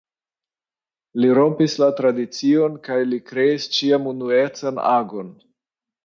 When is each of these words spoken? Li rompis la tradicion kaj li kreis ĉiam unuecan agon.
Li 1.23 1.27
rompis 1.39 1.75
la 1.83 1.89
tradicion 1.99 2.79
kaj 2.87 2.97
li 3.09 3.19
kreis 3.27 3.67
ĉiam 3.75 4.09
unuecan 4.13 4.81
agon. 4.93 5.29